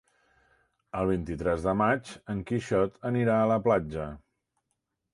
[1.01, 4.13] El vint-i-tres de maig en Quixot anirà a la platja.